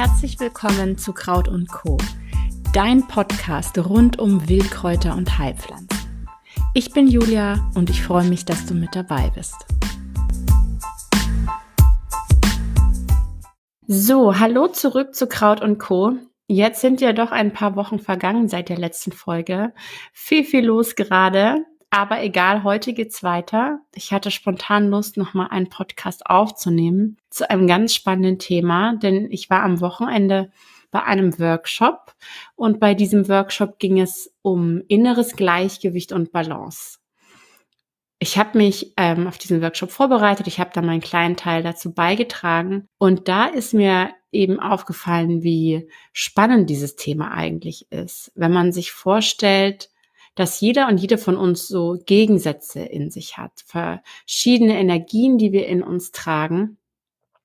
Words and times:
herzlich 0.00 0.40
willkommen 0.40 0.96
zu 0.96 1.12
Kraut 1.12 1.46
und 1.46 1.68
Co, 1.68 1.98
dein 2.72 3.06
Podcast 3.06 3.76
rund 3.76 4.18
um 4.18 4.48
Wildkräuter 4.48 5.14
und 5.14 5.38
Heilpflanzen. 5.38 6.08
Ich 6.72 6.94
bin 6.94 7.06
Julia 7.06 7.70
und 7.74 7.90
ich 7.90 8.00
freue 8.00 8.26
mich, 8.26 8.46
dass 8.46 8.64
du 8.64 8.72
mit 8.72 8.96
dabei 8.96 9.30
bist. 9.34 9.56
So, 13.86 14.38
hallo 14.38 14.68
zurück 14.68 15.14
zu 15.14 15.26
Kraut 15.26 15.60
und 15.60 15.76
Co. 15.76 16.14
Jetzt 16.46 16.80
sind 16.80 17.02
ja 17.02 17.12
doch 17.12 17.30
ein 17.30 17.52
paar 17.52 17.76
Wochen 17.76 17.98
vergangen 17.98 18.48
seit 18.48 18.70
der 18.70 18.78
letzten 18.78 19.12
Folge. 19.12 19.74
Viel, 20.14 20.44
viel 20.44 20.64
los 20.64 20.96
gerade. 20.96 21.66
Aber 21.90 22.22
egal, 22.22 22.62
heute 22.62 22.92
geht's 22.92 23.24
weiter. 23.24 23.80
Ich 23.94 24.12
hatte 24.12 24.30
spontan 24.30 24.88
Lust, 24.88 25.16
nochmal 25.16 25.48
einen 25.50 25.68
Podcast 25.68 26.24
aufzunehmen 26.26 27.16
zu 27.30 27.50
einem 27.50 27.66
ganz 27.66 27.94
spannenden 27.94 28.38
Thema, 28.38 28.94
denn 28.94 29.28
ich 29.30 29.50
war 29.50 29.64
am 29.64 29.80
Wochenende 29.80 30.52
bei 30.92 31.02
einem 31.02 31.38
Workshop 31.40 32.14
und 32.54 32.78
bei 32.78 32.94
diesem 32.94 33.28
Workshop 33.28 33.78
ging 33.80 34.00
es 34.00 34.32
um 34.42 34.82
inneres 34.86 35.34
Gleichgewicht 35.34 36.12
und 36.12 36.30
Balance. 36.30 36.98
Ich 38.20 38.38
habe 38.38 38.58
mich 38.58 38.92
ähm, 38.96 39.26
auf 39.26 39.38
diesen 39.38 39.62
Workshop 39.62 39.90
vorbereitet, 39.90 40.46
ich 40.46 40.60
habe 40.60 40.70
da 40.72 40.82
meinen 40.82 41.00
kleinen 41.00 41.36
Teil 41.36 41.62
dazu 41.62 41.92
beigetragen 41.92 42.86
und 42.98 43.28
da 43.28 43.46
ist 43.46 43.74
mir 43.74 44.10
eben 44.30 44.60
aufgefallen, 44.60 45.42
wie 45.42 45.88
spannend 46.12 46.70
dieses 46.70 46.96
Thema 46.96 47.32
eigentlich 47.32 47.90
ist, 47.90 48.30
wenn 48.34 48.52
man 48.52 48.72
sich 48.72 48.92
vorstellt, 48.92 49.89
dass 50.40 50.60
jeder 50.60 50.88
und 50.88 50.98
jede 50.98 51.18
von 51.18 51.36
uns 51.36 51.68
so 51.68 51.98
Gegensätze 52.06 52.80
in 52.80 53.10
sich 53.10 53.36
hat, 53.36 53.52
verschiedene 53.66 54.78
Energien, 54.78 55.36
die 55.36 55.52
wir 55.52 55.66
in 55.66 55.82
uns 55.82 56.12
tragen. 56.12 56.78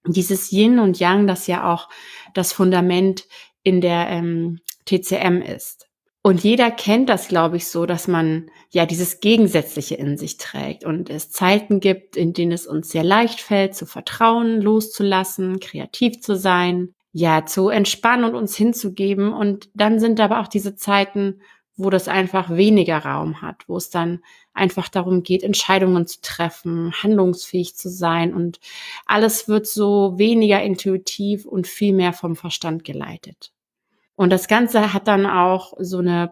Dieses 0.07 0.51
Yin 0.51 0.79
und 0.79 0.99
Yang, 0.99 1.27
das 1.27 1.47
ja 1.47 1.73
auch 1.73 1.89
das 2.33 2.53
Fundament 2.53 3.27
in 3.63 3.81
der 3.81 4.07
ähm, 4.09 4.59
TCM 4.85 5.41
ist. 5.41 5.89
Und 6.21 6.43
jeder 6.43 6.71
kennt 6.71 7.09
das, 7.09 7.27
glaube 7.27 7.57
ich, 7.57 7.67
so, 7.67 7.85
dass 7.85 8.07
man 8.07 8.49
ja 8.71 8.85
dieses 8.85 9.19
Gegensätzliche 9.19 9.95
in 9.95 10.17
sich 10.17 10.37
trägt 10.37 10.85
und 10.85 11.09
es 11.09 11.29
Zeiten 11.31 11.79
gibt, 11.79 12.15
in 12.15 12.33
denen 12.33 12.51
es 12.51 12.65
uns 12.65 12.89
sehr 12.89 13.03
leicht 13.03 13.41
fällt, 13.41 13.75
zu 13.75 13.85
vertrauen, 13.85 14.61
loszulassen, 14.61 15.59
kreativ 15.59 16.21
zu 16.21 16.35
sein, 16.35 16.95
ja, 17.11 17.45
zu 17.45 17.69
entspannen 17.69 18.25
und 18.25 18.35
uns 18.35 18.55
hinzugeben. 18.55 19.33
Und 19.33 19.69
dann 19.73 19.99
sind 19.99 20.19
aber 20.19 20.39
auch 20.39 20.47
diese 20.47 20.75
Zeiten, 20.75 21.41
wo 21.77 21.89
das 21.89 22.07
einfach 22.07 22.49
weniger 22.49 22.99
Raum 22.99 23.41
hat, 23.41 23.67
wo 23.67 23.77
es 23.77 23.89
dann 23.89 24.21
einfach 24.53 24.87
darum 24.87 25.23
geht, 25.23 25.43
Entscheidungen 25.43 26.07
zu 26.07 26.21
treffen, 26.21 26.93
handlungsfähig 27.03 27.75
zu 27.75 27.89
sein 27.89 28.33
und 28.33 28.59
alles 29.05 29.47
wird 29.47 29.67
so 29.67 30.17
weniger 30.17 30.61
intuitiv 30.61 31.45
und 31.45 31.67
viel 31.67 31.93
mehr 31.93 32.13
vom 32.13 32.35
Verstand 32.35 32.85
geleitet. 32.85 33.51
Und 34.15 34.29
das 34.29 34.47
Ganze 34.47 34.93
hat 34.93 35.09
dann 35.09 35.25
auch 35.25 35.73
so 35.77 35.97
eine 35.97 36.31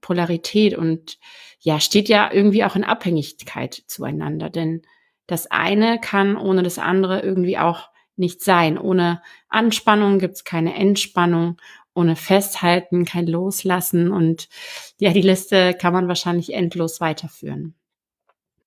Polarität 0.00 0.76
und 0.76 1.18
ja, 1.60 1.78
steht 1.78 2.08
ja 2.08 2.32
irgendwie 2.32 2.64
auch 2.64 2.74
in 2.74 2.84
Abhängigkeit 2.84 3.74
zueinander, 3.86 4.48
denn 4.48 4.82
das 5.26 5.50
eine 5.50 6.00
kann 6.00 6.36
ohne 6.36 6.62
das 6.62 6.78
andere 6.78 7.20
irgendwie 7.20 7.58
auch 7.58 7.90
nicht 8.16 8.42
sein. 8.42 8.78
Ohne 8.78 9.22
Anspannung 9.48 10.18
gibt's 10.18 10.44
keine 10.44 10.74
Entspannung 10.74 11.58
ohne 11.94 12.16
Festhalten, 12.16 13.04
kein 13.04 13.26
Loslassen 13.26 14.10
und 14.10 14.48
ja, 14.98 15.12
die 15.12 15.22
Liste 15.22 15.74
kann 15.74 15.92
man 15.92 16.08
wahrscheinlich 16.08 16.54
endlos 16.54 17.00
weiterführen. 17.00 17.74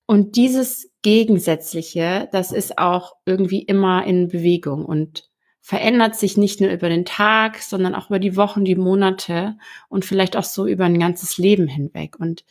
Und 0.06 0.36
dieses 0.36 0.90
Gegensätzliche, 1.02 2.28
das 2.30 2.52
ist 2.52 2.78
auch 2.78 3.16
irgendwie 3.26 3.62
immer 3.62 4.04
in 4.04 4.28
Bewegung 4.28 4.84
und 4.84 5.28
verändert 5.60 6.14
sich 6.14 6.36
nicht 6.36 6.60
nur 6.60 6.70
über 6.70 6.88
den 6.88 7.04
Tag, 7.04 7.58
sondern 7.58 7.96
auch 7.96 8.08
über 8.08 8.20
die 8.20 8.36
Wochen, 8.36 8.64
die 8.64 8.76
Monate 8.76 9.58
und 9.88 10.04
vielleicht 10.04 10.36
auch 10.36 10.44
so 10.44 10.64
über 10.64 10.84
ein 10.84 11.00
ganzes 11.00 11.38
Leben 11.38 11.66
hinweg. 11.66 12.14
Und 12.20 12.44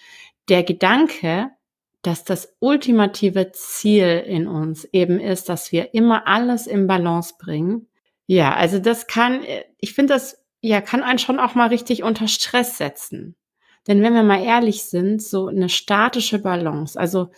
der 0.50 0.64
Gedanke, 0.64 1.50
dass 2.02 2.26
das 2.26 2.56
ultimative 2.60 3.54
Ziel 3.54 4.22
in 4.28 4.48
uns 4.48 4.84
eben 4.92 5.22
ist, 5.22 5.48
dass 5.48 5.72
wir 5.72 5.94
immer 5.94 6.28
alles 6.28 6.68
im 6.68 6.88
Balance 6.88 7.36
bringen. 7.40 7.88
Ja, 8.28 8.54
also 8.54 8.80
das 8.80 9.08
kann, 9.08 9.42
ich 9.80 9.94
finde 9.94 10.14
das 10.14 10.45
ja, 10.62 10.82
kann 10.82 11.04
einen 11.04 11.20
schon 11.20 11.40
auch 11.40 11.56
mal 11.56 11.68
richtig 11.68 12.04
unter 12.04 12.28
Stress 12.28 12.78
setzen. 12.78 13.36
Denn 13.88 14.02
wenn 14.02 14.14
wir 14.14 14.24
mal 14.24 14.44
ehrlich 14.44 14.84
sind, 14.84 15.22
so 15.22 15.48
eine 15.48 15.70
statische 15.70 16.40
Balance, 16.40 17.00
also 17.00 17.30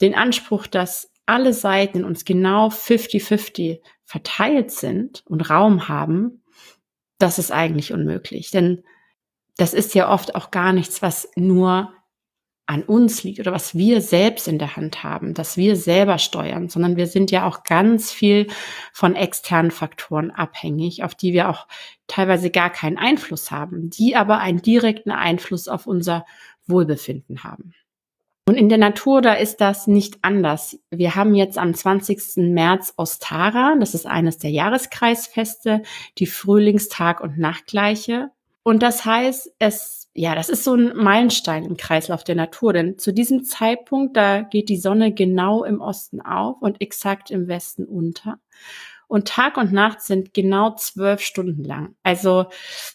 den 0.00 0.14
Anspruch, 0.14 0.66
dass 0.66 1.10
alle 1.26 1.52
Seiten 1.52 1.98
in 1.98 2.04
uns 2.04 2.24
genau 2.24 2.68
50-50 2.68 3.80
verteilt 4.04 4.70
sind 4.70 5.22
und 5.26 5.50
Raum 5.50 5.88
haben, 5.88 6.42
das 7.18 7.38
ist 7.38 7.50
eigentlich 7.50 7.92
unmöglich. 7.92 8.50
Denn 8.50 8.84
das 9.56 9.74
ist 9.74 9.94
ja 9.94 10.08
oft 10.08 10.36
auch 10.36 10.50
gar 10.50 10.72
nichts, 10.72 11.02
was 11.02 11.28
nur 11.36 11.92
an 12.68 12.82
uns 12.82 13.22
liegt 13.22 13.40
oder 13.40 13.50
was 13.52 13.76
wir 13.76 14.02
selbst 14.02 14.46
in 14.46 14.58
der 14.58 14.76
Hand 14.76 15.02
haben, 15.02 15.32
dass 15.32 15.56
wir 15.56 15.74
selber 15.74 16.18
steuern, 16.18 16.68
sondern 16.68 16.96
wir 16.96 17.06
sind 17.06 17.30
ja 17.30 17.46
auch 17.46 17.64
ganz 17.64 18.12
viel 18.12 18.46
von 18.92 19.16
externen 19.16 19.70
Faktoren 19.70 20.30
abhängig, 20.30 21.02
auf 21.02 21.14
die 21.14 21.32
wir 21.32 21.48
auch 21.48 21.66
teilweise 22.08 22.50
gar 22.50 22.68
keinen 22.68 22.98
Einfluss 22.98 23.50
haben, 23.50 23.88
die 23.88 24.16
aber 24.16 24.40
einen 24.40 24.60
direkten 24.60 25.10
Einfluss 25.10 25.66
auf 25.66 25.86
unser 25.86 26.26
Wohlbefinden 26.66 27.42
haben. 27.42 27.72
Und 28.46 28.56
in 28.56 28.68
der 28.68 28.78
Natur, 28.78 29.22
da 29.22 29.32
ist 29.32 29.62
das 29.62 29.86
nicht 29.86 30.18
anders. 30.20 30.78
Wir 30.90 31.14
haben 31.14 31.34
jetzt 31.34 31.56
am 31.56 31.72
20. 31.72 32.52
März 32.52 32.92
Ostara, 32.98 33.76
das 33.80 33.94
ist 33.94 34.06
eines 34.06 34.36
der 34.36 34.50
Jahreskreisfeste, 34.50 35.82
die 36.18 36.26
Frühlingstag- 36.26 37.22
und 37.22 37.38
Nachtgleiche. 37.38 38.30
Und 38.62 38.82
das 38.82 39.06
heißt, 39.06 39.54
es 39.58 39.97
ja, 40.18 40.34
das 40.34 40.48
ist 40.48 40.64
so 40.64 40.74
ein 40.74 40.96
Meilenstein 40.96 41.64
im 41.64 41.76
Kreislauf 41.76 42.24
der 42.24 42.34
Natur, 42.34 42.72
denn 42.72 42.98
zu 42.98 43.12
diesem 43.12 43.44
Zeitpunkt, 43.44 44.16
da 44.16 44.40
geht 44.40 44.68
die 44.68 44.76
Sonne 44.76 45.14
genau 45.14 45.62
im 45.62 45.80
Osten 45.80 46.20
auf 46.20 46.60
und 46.60 46.80
exakt 46.80 47.30
im 47.30 47.46
Westen 47.46 47.84
unter. 47.84 48.40
Und 49.06 49.28
Tag 49.28 49.56
und 49.56 49.72
Nacht 49.72 50.02
sind 50.02 50.34
genau 50.34 50.74
zwölf 50.74 51.20
Stunden 51.20 51.62
lang. 51.62 51.94
Also 52.02 52.46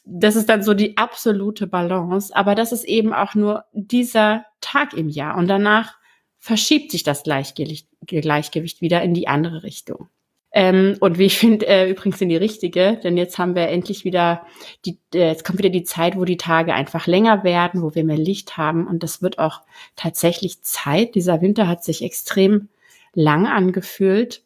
das 0.03 0.35
ist 0.35 0.49
dann 0.49 0.63
so 0.63 0.73
die 0.73 0.97
absolute 0.97 1.65
Balance. 1.65 2.35
Aber 2.35 2.55
das 2.55 2.71
ist 2.73 2.83
eben 2.83 3.13
auch 3.13 3.35
nur 3.35 3.63
dieser 3.71 4.45
Tag 4.59 4.93
im 4.93 5.09
Jahr. 5.09 5.37
Und 5.37 5.47
danach 5.47 5.95
verschiebt 6.37 6.91
sich 6.91 7.03
das 7.03 7.23
Gleichgewicht, 7.23 7.87
wieder 8.01 9.01
in 9.01 9.13
die 9.13 9.27
andere 9.29 9.63
Richtung. 9.63 10.09
Ähm, 10.55 10.97
und 10.99 11.17
wie 11.17 11.25
ich 11.25 11.39
finde, 11.39 11.67
äh, 11.67 11.89
übrigens 11.89 12.21
in 12.21 12.29
die 12.29 12.37
richtige, 12.37 12.99
denn 13.03 13.17
jetzt 13.17 13.39
haben 13.39 13.55
wir 13.55 13.69
endlich 13.69 14.05
wieder 14.05 14.45
die, 14.85 14.99
äh, 15.13 15.29
jetzt 15.29 15.43
kommt 15.43 15.57
wieder 15.57 15.71
die 15.71 15.83
Zeit, 15.83 16.15
wo 16.15 16.25
die 16.25 16.37
Tage 16.37 16.75
einfach 16.75 17.07
länger 17.07 17.43
werden, 17.43 17.81
wo 17.81 17.95
wir 17.95 18.03
mehr 18.03 18.17
Licht 18.17 18.55
haben. 18.55 18.85
Und 18.85 19.01
das 19.01 19.23
wird 19.23 19.39
auch 19.39 19.61
tatsächlich 19.95 20.61
Zeit. 20.61 21.15
Dieser 21.15 21.41
Winter 21.41 21.67
hat 21.67 21.83
sich 21.83 22.03
extrem 22.03 22.69
lang 23.15 23.47
angefühlt. 23.47 24.43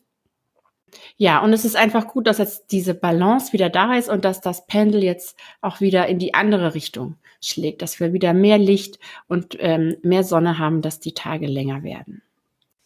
Ja, 1.18 1.44
und 1.44 1.52
es 1.52 1.66
ist 1.66 1.76
einfach 1.76 2.08
gut, 2.08 2.26
dass 2.28 2.38
jetzt 2.38 2.72
diese 2.72 2.94
Balance 2.94 3.52
wieder 3.52 3.70
da 3.70 3.96
ist 3.96 4.10
und 4.10 4.24
dass 4.24 4.40
das 4.40 4.66
Pendel 4.66 5.04
jetzt 5.04 5.38
auch 5.62 5.82
wieder 5.82 6.08
in 6.08 6.20
die 6.20 6.34
andere 6.34 6.74
Richtung 6.74 7.18
schlägt, 7.42 7.82
dass 7.82 8.00
wir 8.00 8.14
wieder 8.14 8.34
mehr 8.34 8.58
Licht 8.58 8.98
und 9.28 9.58
ähm, 9.60 9.98
mehr 10.04 10.24
Sonne 10.24 10.58
haben, 10.58 10.82
dass 10.82 11.02
die 11.02 11.14
Tage 11.14 11.48
länger 11.48 11.84
werden. 11.84 12.22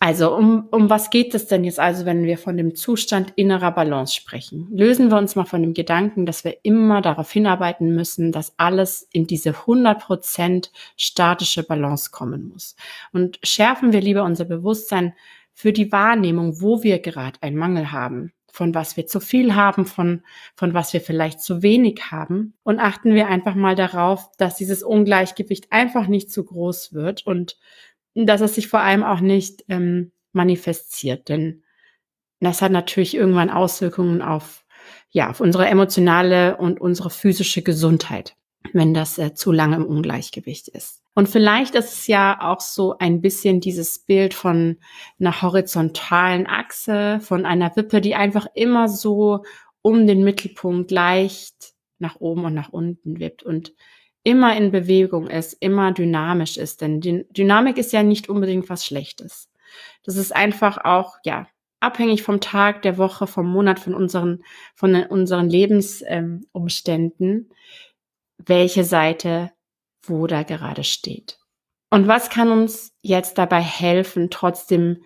Also 0.04 0.36
um, 0.36 0.68
um 0.72 0.90
was 0.90 1.12
geht 1.12 1.36
es 1.36 1.46
denn 1.46 1.64
jetzt 1.64 1.80
also, 1.80 2.08
wenn 2.08 2.24
wir 2.24 2.40
von 2.40 2.58
dem 2.58 2.74
Zustand 2.74 3.34
innerer 3.36 3.70
Balance 3.70 4.16
sprechen? 4.16 4.68
Lösen 4.72 5.12
wir 5.12 5.18
uns 5.20 5.36
mal 5.36 5.46
von 5.46 5.62
dem 5.62 5.76
Gedanken, 5.76 6.26
dass 6.26 6.44
wir 6.44 6.58
immer 6.64 7.04
darauf 7.04 7.32
hinarbeiten 7.32 7.94
müssen, 7.94 8.32
dass 8.32 8.58
alles 8.58 9.08
in 9.14 9.28
diese 9.28 9.52
100% 9.52 10.72
statische 10.98 11.62
Balance 11.62 12.10
kommen 12.10 12.50
muss. 12.50 12.76
Und 13.14 13.38
schärfen 13.44 13.94
wir 13.94 14.02
lieber 14.02 14.24
unser 14.24 14.46
Bewusstsein 14.46 15.14
für 15.54 15.72
die 15.72 15.92
Wahrnehmung, 15.92 16.60
wo 16.62 16.82
wir 16.82 16.98
gerade 16.98 17.38
einen 17.42 17.58
Mangel 17.58 17.92
haben, 17.92 18.34
von 18.52 18.74
was 18.74 18.98
wir 18.98 19.06
zu 19.06 19.20
viel 19.20 19.54
haben, 19.54 19.86
von, 19.86 20.24
von 20.56 20.74
was 20.74 20.94
wir 20.94 21.02
vielleicht 21.02 21.42
zu 21.42 21.62
wenig 21.62 22.10
haben. 22.10 22.56
Und 22.64 22.80
achten 22.80 23.14
wir 23.14 23.28
einfach 23.28 23.54
mal 23.54 23.76
darauf, 23.76 24.32
dass 24.40 24.56
dieses 24.56 24.82
Ungleichgewicht 24.82 25.72
einfach 25.72 26.08
nicht 26.08 26.32
zu 26.32 26.44
groß 26.44 26.94
wird 26.94 27.28
und 27.28 27.58
dass 28.16 28.42
es 28.42 28.56
sich 28.56 28.68
vor 28.68 28.82
allem 28.82 29.04
auch 29.04 29.20
nicht 29.20 29.64
ähm, 29.70 30.12
manifestiert, 30.34 31.30
denn 31.30 31.64
das 32.40 32.62
hat 32.62 32.72
natürlich 32.72 33.16
irgendwann 33.16 33.50
Auswirkungen 33.50 34.22
auf, 34.22 34.66
ja, 35.12 35.30
auf 35.30 35.40
unsere 35.40 35.68
emotionale 35.68 36.58
und 36.58 36.82
unsere 36.82 37.10
physische 37.10 37.62
Gesundheit, 37.62 38.36
wenn 38.74 38.94
das 38.94 39.18
äh, 39.18 39.34
zu 39.34 39.52
lange 39.52 39.76
im 39.76 39.86
Ungleichgewicht 39.86 40.68
ist. 40.68 41.02
Und 41.14 41.28
vielleicht 41.28 41.76
ist 41.76 41.94
es 41.94 42.08
ja 42.08 42.40
auch 42.42 42.62
so 42.62 42.98
ein 42.98 43.22
bisschen 43.22 43.60
dieses 43.60 44.00
Bild 44.00 44.34
von 44.34 44.78
einer 45.20 45.42
horizontalen 45.42 46.48
Achse, 46.48 47.20
von 47.22 47.46
einer 47.46 47.76
Wippe, 47.76 48.02
die 48.02 48.16
einfach 48.16 48.48
immer 48.54 48.88
so 48.88 49.44
um 49.82 50.08
den 50.08 50.24
Mittelpunkt 50.24 50.90
leicht 50.90 51.74
nach 52.00 52.16
oben 52.20 52.46
und 52.46 52.54
nach 52.54 52.70
unten 52.70 53.20
wippt. 53.20 53.44
Und 53.44 53.74
immer 54.24 54.56
in 54.56 54.72
Bewegung 54.72 55.28
ist, 55.28 55.54
immer 55.54 55.92
dynamisch 55.92 56.58
ist. 56.58 56.82
Denn 56.82 57.02
Dynamik 57.02 57.78
ist 57.78 57.94
ja 57.94 58.04
nicht 58.04 58.30
unbedingt 58.30 58.70
was 58.70 58.86
Schlechtes. 58.86 59.50
Das 60.04 60.16
ist 60.16 60.36
einfach 60.36 60.78
auch, 60.84 61.16
ja, 61.24 61.48
abhängig 61.80 62.24
vom 62.24 62.40
Tag, 62.42 62.82
der 62.84 62.98
Woche, 62.98 63.28
vom 63.28 63.48
Monat, 63.52 63.80
von 63.80 63.96
unseren, 63.96 64.44
von 64.76 64.96
unseren 64.96 65.50
Lebensumständen, 65.50 67.30
ähm, 67.30 67.50
welche 68.38 68.84
Seite 68.84 69.52
wo 70.04 70.28
da 70.28 70.44
gerade 70.44 70.84
steht. 70.84 71.40
Und 71.90 72.08
was 72.08 72.30
kann 72.30 72.52
uns 72.52 72.94
jetzt 73.02 73.38
dabei 73.38 73.62
helfen, 73.62 74.30
trotzdem 74.30 75.04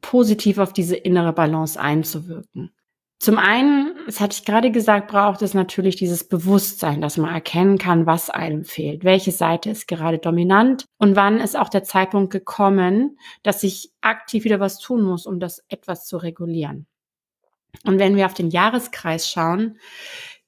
positiv 0.00 0.58
auf 0.58 0.72
diese 0.72 0.96
innere 0.96 1.32
Balance 1.32 1.78
einzuwirken? 1.78 2.72
Zum 3.22 3.38
einen, 3.38 3.94
das 4.06 4.18
hatte 4.18 4.36
ich 4.36 4.44
gerade 4.44 4.72
gesagt, 4.72 5.06
braucht 5.06 5.42
es 5.42 5.54
natürlich 5.54 5.94
dieses 5.94 6.24
Bewusstsein, 6.24 7.00
dass 7.00 7.18
man 7.18 7.32
erkennen 7.32 7.78
kann, 7.78 8.04
was 8.04 8.30
einem 8.30 8.64
fehlt. 8.64 9.04
Welche 9.04 9.30
Seite 9.30 9.70
ist 9.70 9.86
gerade 9.86 10.18
dominant 10.18 10.86
und 10.98 11.14
wann 11.14 11.38
ist 11.38 11.56
auch 11.56 11.68
der 11.68 11.84
Zeitpunkt 11.84 12.32
gekommen, 12.32 13.16
dass 13.44 13.62
ich 13.62 13.92
aktiv 14.00 14.42
wieder 14.42 14.58
was 14.58 14.80
tun 14.80 15.02
muss, 15.02 15.24
um 15.24 15.38
das 15.38 15.64
etwas 15.68 16.04
zu 16.04 16.16
regulieren. 16.16 16.88
Und 17.84 18.00
wenn 18.00 18.16
wir 18.16 18.26
auf 18.26 18.34
den 18.34 18.50
Jahreskreis 18.50 19.30
schauen, 19.30 19.78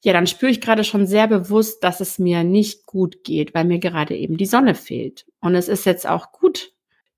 ja, 0.03 0.13
dann 0.13 0.27
spüre 0.27 0.51
ich 0.51 0.61
gerade 0.61 0.83
schon 0.83 1.07
sehr 1.07 1.29
bewusst, 1.29 1.85
dass 1.85 2.01
es 2.01 2.19
mir 2.19 2.43
nicht 2.43 2.87
gut 2.87 3.23
geht, 3.23 3.55
weil 3.55 3.67
mir 3.67 3.79
gerade 3.79 4.17
eben 4.17 4.37
die 4.37 4.47
Sonne 4.47 4.75
fehlt. 4.75 5.27
Und 5.39 5.55
es 5.55 5.69
ist 5.69 5.87
jetzt 5.87 6.09
auch 6.09 6.33
gut, 6.33 6.73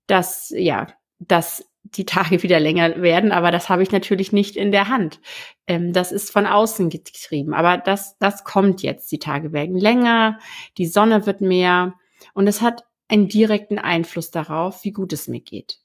dass, 0.05 0.53
ja, 0.55 0.85
dass 1.17 1.66
die 1.95 2.05
Tage 2.05 2.43
wieder 2.43 2.59
länger 2.59 3.01
werden, 3.01 3.31
aber 3.31 3.51
das 3.51 3.69
habe 3.69 3.83
ich 3.83 3.91
natürlich 3.91 4.31
nicht 4.31 4.55
in 4.55 4.71
der 4.71 4.87
Hand. 4.87 5.19
Ähm, 5.67 5.93
das 5.93 6.11
ist 6.11 6.31
von 6.31 6.45
außen 6.45 6.89
getrieben, 6.89 7.53
aber 7.53 7.77
das, 7.77 8.17
das 8.19 8.43
kommt 8.43 8.81
jetzt. 8.81 9.11
Die 9.11 9.19
Tage 9.19 9.53
werden 9.53 9.77
länger, 9.77 10.39
die 10.77 10.87
Sonne 10.87 11.25
wird 11.25 11.41
mehr 11.41 11.93
und 12.33 12.47
es 12.47 12.61
hat 12.61 12.83
einen 13.07 13.27
direkten 13.27 13.79
Einfluss 13.79 14.31
darauf, 14.31 14.83
wie 14.83 14.91
gut 14.91 15.13
es 15.13 15.27
mir 15.27 15.41
geht. 15.41 15.79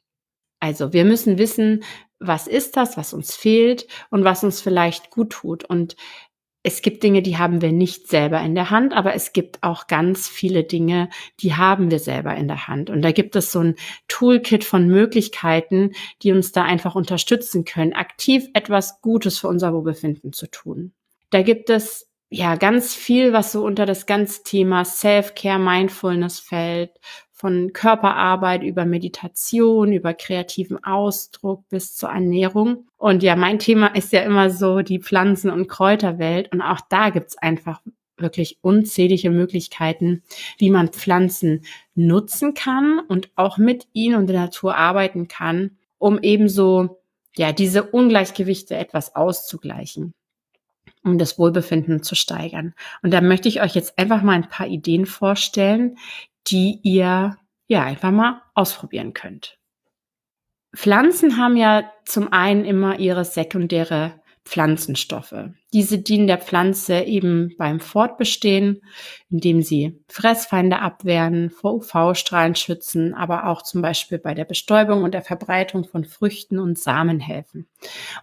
Also 0.60 0.92
wir 0.92 1.04
müssen 1.04 1.38
wissen, 1.38 1.82
was 2.18 2.46
ist 2.46 2.76
das, 2.76 2.96
was 2.96 3.12
uns 3.12 3.34
fehlt 3.34 3.86
und 4.10 4.24
was 4.24 4.44
uns 4.44 4.60
vielleicht 4.60 5.10
gut 5.10 5.30
tut. 5.30 5.64
Und 5.64 5.96
es 6.62 6.82
gibt 6.82 7.02
Dinge, 7.02 7.22
die 7.22 7.38
haben 7.38 7.60
wir 7.60 7.72
nicht 7.72 8.08
selber 8.08 8.40
in 8.40 8.54
der 8.54 8.70
Hand, 8.70 8.92
aber 8.92 9.14
es 9.14 9.32
gibt 9.32 9.62
auch 9.62 9.88
ganz 9.88 10.28
viele 10.28 10.62
Dinge, 10.62 11.08
die 11.40 11.54
haben 11.54 11.90
wir 11.90 11.98
selber 11.98 12.34
in 12.36 12.46
der 12.46 12.68
Hand. 12.68 12.88
Und 12.88 13.02
da 13.02 13.10
gibt 13.10 13.34
es 13.34 13.50
so 13.50 13.60
ein 13.60 13.74
Toolkit 14.06 14.62
von 14.64 14.86
Möglichkeiten, 14.86 15.92
die 16.22 16.30
uns 16.32 16.52
da 16.52 16.62
einfach 16.62 16.94
unterstützen 16.94 17.64
können, 17.64 17.92
aktiv 17.92 18.46
etwas 18.54 19.00
Gutes 19.00 19.38
für 19.38 19.48
unser 19.48 19.72
Wohlbefinden 19.74 20.32
zu 20.32 20.46
tun. 20.46 20.92
Da 21.30 21.42
gibt 21.42 21.68
es 21.68 22.08
ja 22.30 22.54
ganz 22.54 22.94
viel, 22.94 23.32
was 23.32 23.52
so 23.52 23.64
unter 23.64 23.84
das 23.84 24.06
ganze 24.06 24.44
Thema 24.44 24.84
Self-Care, 24.84 25.58
Mindfulness 25.58 26.38
fällt, 26.38 26.92
von 27.42 27.72
Körperarbeit 27.72 28.62
über 28.62 28.84
Meditation, 28.84 29.92
über 29.92 30.14
kreativen 30.14 30.82
Ausdruck 30.84 31.68
bis 31.70 31.96
zur 31.96 32.10
Ernährung. 32.10 32.86
Und 32.98 33.24
ja, 33.24 33.34
mein 33.34 33.58
Thema 33.58 33.88
ist 33.88 34.12
ja 34.12 34.20
immer 34.20 34.48
so 34.48 34.82
die 34.82 35.00
Pflanzen- 35.00 35.50
und 35.50 35.66
Kräuterwelt. 35.66 36.52
Und 36.52 36.62
auch 36.62 36.78
da 36.88 37.10
gibt's 37.10 37.36
einfach 37.36 37.82
wirklich 38.16 38.58
unzählige 38.60 39.30
Möglichkeiten, 39.30 40.22
wie 40.58 40.70
man 40.70 40.90
Pflanzen 40.90 41.64
nutzen 41.96 42.54
kann 42.54 43.00
und 43.08 43.32
auch 43.34 43.58
mit 43.58 43.88
ihnen 43.92 44.14
und 44.14 44.28
der 44.28 44.38
Natur 44.38 44.76
arbeiten 44.76 45.26
kann, 45.26 45.72
um 45.98 46.20
ebenso 46.22 47.00
ja 47.34 47.50
diese 47.50 47.82
Ungleichgewichte 47.82 48.76
etwas 48.76 49.16
auszugleichen 49.16 50.14
um 51.04 51.18
das 51.18 51.36
Wohlbefinden 51.36 52.04
zu 52.04 52.14
steigern. 52.14 52.74
Und 53.02 53.12
da 53.12 53.20
möchte 53.20 53.48
ich 53.48 53.60
euch 53.60 53.74
jetzt 53.74 53.98
einfach 53.98 54.22
mal 54.22 54.34
ein 54.34 54.48
paar 54.48 54.68
Ideen 54.68 55.04
vorstellen, 55.04 55.96
die 56.46 56.80
ihr 56.82 57.36
ja 57.66 57.82
einfach 57.84 58.10
mal 58.10 58.42
ausprobieren 58.54 59.12
könnt. 59.12 59.58
Pflanzen 60.74 61.36
haben 61.36 61.56
ja 61.56 61.92
zum 62.04 62.32
einen 62.32 62.64
immer 62.64 62.98
ihre 62.98 63.24
sekundäre 63.24 64.21
Pflanzenstoffe. 64.44 65.34
Diese 65.72 65.98
dienen 65.98 66.26
der 66.26 66.38
Pflanze 66.38 67.00
eben 67.00 67.54
beim 67.56 67.80
Fortbestehen, 67.80 68.82
indem 69.30 69.62
sie 69.62 70.00
Fressfeinde 70.08 70.80
abwehren, 70.80 71.48
vor 71.50 71.74
UV-Strahlen 71.74 72.56
schützen, 72.56 73.14
aber 73.14 73.46
auch 73.46 73.62
zum 73.62 73.82
Beispiel 73.82 74.18
bei 74.18 74.34
der 74.34 74.44
Bestäubung 74.44 75.04
und 75.04 75.14
der 75.14 75.22
Verbreitung 75.22 75.84
von 75.84 76.04
Früchten 76.04 76.58
und 76.58 76.78
Samen 76.78 77.20
helfen. 77.20 77.68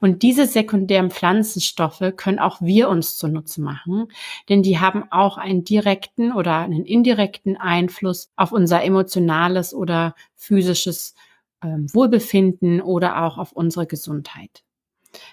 Und 0.01 0.21
diese 0.21 0.45
sekundären 0.45 1.09
Pflanzenstoffe 1.09 2.13
können 2.17 2.39
auch 2.39 2.61
wir 2.61 2.89
uns 2.89 3.17
zunutze 3.17 3.61
machen, 3.61 4.09
denn 4.49 4.61
die 4.61 4.79
haben 4.79 5.05
auch 5.11 5.37
einen 5.37 5.63
direkten 5.63 6.33
oder 6.33 6.57
einen 6.57 6.85
indirekten 6.85 7.55
Einfluss 7.55 8.29
auf 8.35 8.51
unser 8.51 8.83
emotionales 8.83 9.73
oder 9.73 10.15
physisches 10.35 11.15
ähm, 11.63 11.87
Wohlbefinden 11.93 12.81
oder 12.81 13.23
auch 13.23 13.37
auf 13.37 13.53
unsere 13.53 13.87
Gesundheit. 13.87 14.63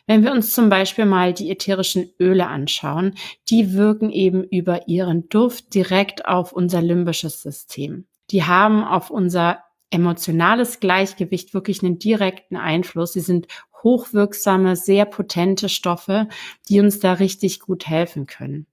Wenn 0.06 0.25
wir 0.25 0.32
uns 0.32 0.52
zum 0.52 0.69
Beispiel 0.69 1.05
mal 1.05 1.32
die 1.32 1.50
ätherischen 1.50 2.11
Öle 2.19 2.46
anschauen, 2.46 3.14
die 3.50 3.75
wirken 3.75 4.11
eben 4.11 4.44
über 4.44 4.88
ihren 4.88 5.28
Duft 5.28 5.75
direkt 5.75 6.26
auf 6.26 6.52
unser 6.52 6.81
limbisches 6.81 7.43
System. 7.43 8.06
Die 8.31 8.44
haben 8.44 8.84
auf 8.84 9.11
unser 9.11 9.58
emotionales 9.90 10.81
Gleichgewicht 10.81 11.55
wirklich 11.55 11.82
einen 11.82 11.99
direkten 11.99 12.56
Einfluss. 12.56 13.12
Sie 13.12 13.20
sind 13.20 13.46
hochwirksame, 13.82 14.75
sehr 14.76 15.05
potente 15.05 15.69
Stoffe, 15.69 16.29
die 16.69 16.81
uns 16.81 16.99
da 16.99 17.14
richtig 17.14 17.61
gut 17.61 17.87
helfen 17.87 18.26
können. 18.26 18.67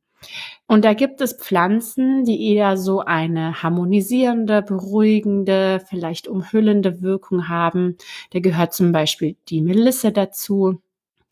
Und 0.68 0.86
da 0.86 0.94
gibt 0.94 1.22
es 1.22 1.34
Pflanzen, 1.34 2.24
die 2.24 2.54
eher 2.54 2.78
so 2.78 3.02
eine 3.02 3.62
harmonisierende, 3.62 4.62
beruhigende, 4.62 5.82
vielleicht 5.88 6.28
umhüllende 6.28 7.02
Wirkung 7.02 7.50
haben. 7.50 7.98
Da 8.32 8.40
gehört 8.40 8.74
zum 8.74 8.92
Beispiel 8.92 9.36
die 9.50 9.62
Melisse 9.62 10.12
dazu. 10.12 10.82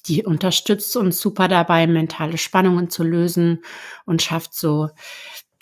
Die 0.07 0.23
unterstützt 0.23 0.95
uns 0.97 1.19
super 1.19 1.47
dabei, 1.47 1.85
mentale 1.87 2.37
Spannungen 2.37 2.89
zu 2.89 3.03
lösen 3.03 3.63
und 4.05 4.21
schafft 4.21 4.53
so 4.53 4.89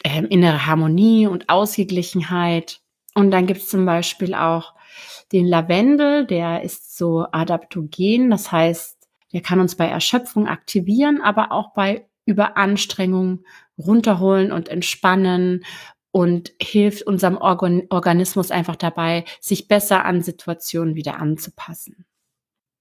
äh, 0.03 0.23
innere 0.25 0.65
Harmonie 0.65 1.27
und 1.27 1.49
Ausgeglichenheit. 1.49 2.81
Und 3.15 3.31
dann 3.31 3.47
gibt 3.47 3.61
es 3.61 3.69
zum 3.69 3.85
Beispiel 3.85 4.33
auch 4.33 4.73
den 5.31 5.45
Lavendel, 5.45 6.25
der 6.25 6.63
ist 6.63 6.97
so 6.97 7.25
adaptogen, 7.31 8.29
das 8.29 8.51
heißt, 8.51 8.97
der 9.33 9.41
kann 9.41 9.59
uns 9.59 9.75
bei 9.75 9.85
Erschöpfung 9.87 10.47
aktivieren, 10.47 11.21
aber 11.21 11.51
auch 11.51 11.73
bei 11.73 12.07
Überanstrengung 12.25 13.43
runterholen 13.77 14.51
und 14.51 14.69
entspannen 14.69 15.63
und 16.11 16.51
hilft 16.61 17.03
unserem 17.03 17.37
Organ 17.37 17.83
Organismus 17.89 18.51
einfach 18.51 18.75
dabei, 18.75 19.25
sich 19.39 19.67
besser 19.67 20.05
an 20.05 20.21
Situationen 20.21 20.95
wieder 20.95 21.17
anzupassen. 21.19 22.05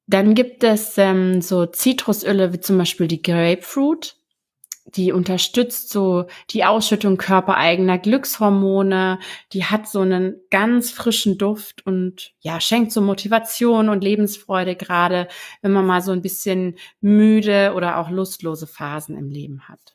Dann 0.08 0.34
gibt 0.34 0.64
es 0.64 0.96
ähm, 0.96 1.42
so 1.42 1.66
Zitrusöle 1.66 2.54
wie 2.54 2.60
zum 2.60 2.78
Beispiel 2.78 3.08
die 3.08 3.22
Grapefruit. 3.22 4.16
Die 4.94 5.12
unterstützt 5.12 5.90
so 5.90 6.28
die 6.48 6.64
Ausschüttung 6.64 7.18
körpereigener 7.18 7.98
Glückshormone. 7.98 9.18
Die 9.52 9.66
hat 9.66 9.86
so 9.86 10.00
einen 10.00 10.40
ganz 10.48 10.90
frischen 10.90 11.36
Duft 11.36 11.86
und 11.86 12.32
ja, 12.40 12.58
schenkt 12.58 12.92
so 12.92 13.02
Motivation 13.02 13.90
und 13.90 14.02
Lebensfreude, 14.02 14.76
gerade 14.76 15.28
wenn 15.60 15.72
man 15.72 15.84
mal 15.84 16.00
so 16.00 16.12
ein 16.12 16.22
bisschen 16.22 16.76
müde 17.02 17.74
oder 17.76 17.98
auch 17.98 18.08
lustlose 18.08 18.66
Phasen 18.66 19.14
im 19.14 19.28
Leben 19.28 19.68
hat. 19.68 19.94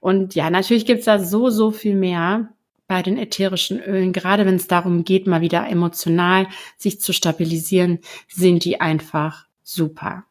Und 0.00 0.34
ja, 0.34 0.50
natürlich 0.50 0.86
gibt's 0.86 1.04
da 1.04 1.20
so, 1.20 1.50
so 1.50 1.70
viel 1.70 1.94
mehr 1.94 2.48
bei 2.88 3.00
den 3.00 3.16
ätherischen 3.16 3.80
Ölen, 3.80 4.12
gerade 4.12 4.44
wenn 4.44 4.56
es 4.56 4.66
darum 4.66 5.04
geht, 5.04 5.28
mal 5.28 5.40
wieder 5.40 5.68
emotional 5.68 6.48
sich 6.76 7.00
zu 7.00 7.12
stabilisieren, 7.12 8.00
sind 8.26 8.64
die 8.64 8.80
einfach 8.80 9.46
super. 9.62 10.24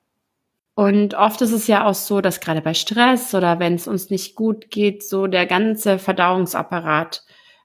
Und 0.73 1.13
oft 1.13 1.41
ist 1.41 1.51
es 1.51 1.67
ja 1.67 1.85
auch 1.85 1.93
so, 1.93 2.21
dass 2.21 2.39
gerade 2.39 2.61
bei 2.61 2.73
Stress 2.73 3.35
oder 3.35 3.59
wenn 3.59 3.75
es 3.75 3.87
uns 3.87 4.09
nicht 4.09 4.35
gut 4.35 4.69
geht, 4.71 5.03
so 5.03 5.27
der 5.27 5.45
ganze 5.45 5.99
Verdauungsapparat 5.99 7.23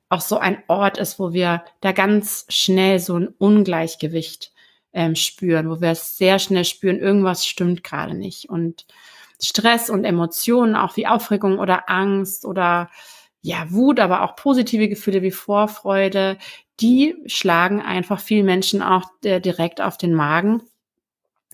auch 0.09 0.21
so 0.21 0.39
ein 0.39 0.63
Ort 0.69 0.99
ist, 0.99 1.19
wo 1.19 1.33
wir 1.33 1.65
da 1.81 1.93
ganz 1.93 2.47
schnell 2.49 2.99
so 2.99 3.19
ein 3.19 3.29
Ungleichgewicht 3.29 4.53
ähm, 4.93 5.15
spüren, 5.15 5.71
wo 5.71 5.81
wir 5.81 5.91
es 5.91 6.17
sehr 6.17 6.39
schnell 6.39 6.65
spüren, 6.65 6.99
irgendwas 6.99 7.47
stimmt 7.47 7.85
gerade 7.85 8.15
nicht. 8.15 8.49
Und 8.49 8.87
Stress 9.41 9.91
und 9.91 10.05
Emotionen, 10.05 10.77
auch 10.77 10.97
wie 10.97 11.07
Aufregung 11.07 11.59
oder 11.59 11.89
Angst 11.89 12.45
oder 12.45 12.91
ja, 13.43 13.71
Wut, 13.71 14.01
aber 14.01 14.23
auch 14.23 14.35
positive 14.37 14.89
Gefühle 14.89 15.23
wie 15.23 15.31
Vorfreude, 15.31 16.39
die 16.81 17.15
schlagen 17.27 17.81
einfach 17.81 18.21
vielen 18.21 18.47
Menschen 18.47 18.83
auch 18.83 19.05
äh, 19.25 19.41
direkt 19.41 19.81
auf 19.81 19.97
den 19.97 20.15
Magen 20.15 20.63